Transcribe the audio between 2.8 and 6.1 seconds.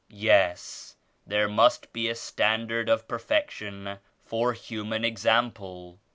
of perfection for human example."